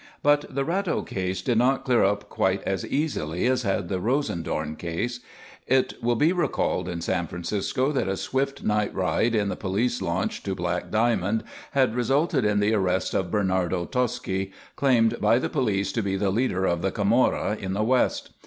But 0.23 0.45
the 0.55 0.65
Ratto 0.65 1.03
case 1.03 1.43
did 1.43 1.59
not 1.59 1.85
clear 1.85 2.03
up 2.03 2.27
quite 2.27 2.63
as 2.63 2.83
easily 2.87 3.45
as 3.45 3.61
had 3.61 3.87
the 3.87 3.99
Rosendorn 3.99 4.75
case. 4.75 5.19
It 5.67 5.93
will 6.01 6.15
be 6.15 6.33
recalled 6.33 6.89
in 6.89 7.01
San 7.01 7.27
Francisco 7.27 7.91
that 7.91 8.07
a 8.07 8.17
swift 8.17 8.63
night 8.63 8.91
ride 8.95 9.35
in 9.35 9.49
the 9.49 9.55
police 9.55 10.01
launch 10.01 10.41
to 10.41 10.55
Black 10.55 10.89
Diamond 10.89 11.43
had 11.73 11.93
resulted 11.93 12.45
in 12.45 12.59
the 12.61 12.73
arrest 12.73 13.13
of 13.13 13.29
Bernardo 13.29 13.85
Tosci, 13.85 14.51
claimed 14.75 15.21
by 15.21 15.37
the 15.37 15.49
police 15.49 15.91
to 15.91 16.01
be 16.01 16.15
the 16.17 16.31
leader 16.31 16.65
of 16.65 16.81
the 16.81 16.89
Camorra 16.91 17.55
in 17.59 17.73
the 17.73 17.83
west. 17.83 18.31